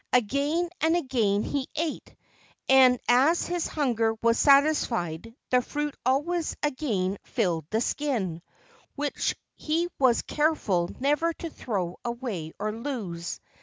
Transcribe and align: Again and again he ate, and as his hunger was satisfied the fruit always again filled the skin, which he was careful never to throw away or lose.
Again 0.13 0.71
and 0.79 0.95
again 0.97 1.43
he 1.43 1.67
ate, 1.75 2.15
and 2.67 2.99
as 3.07 3.45
his 3.45 3.67
hunger 3.67 4.15
was 4.23 4.39
satisfied 4.39 5.35
the 5.51 5.61
fruit 5.61 5.95
always 6.03 6.55
again 6.63 7.19
filled 7.23 7.67
the 7.69 7.81
skin, 7.81 8.41
which 8.95 9.35
he 9.53 9.89
was 9.99 10.23
careful 10.23 10.89
never 10.99 11.33
to 11.33 11.51
throw 11.51 11.99
away 12.03 12.51
or 12.57 12.71
lose. 12.71 13.39